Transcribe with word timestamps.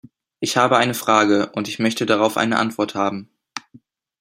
Ich 0.39 0.57
habe 0.57 0.77
eine 0.79 0.95
Frage, 0.95 1.51
und 1.51 1.67
ich 1.67 1.77
möchte 1.77 2.07
darauf 2.07 2.35
eine 2.35 2.57
Antwort 2.57 2.95
haben. 2.95 3.29